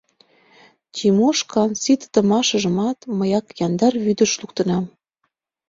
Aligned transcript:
Тимошкан 0.95 1.69
ситыдымашыжымат 1.81 2.99
мыяк 3.17 3.47
яндар 3.65 3.93
вӱдыш 4.05 4.31
луктынам. 4.41 4.85